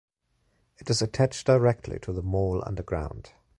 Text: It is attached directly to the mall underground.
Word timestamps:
It 0.79 0.89
is 0.89 1.03
attached 1.03 1.45
directly 1.45 1.99
to 1.99 2.11
the 2.11 2.23
mall 2.23 2.63
underground. 2.65 3.33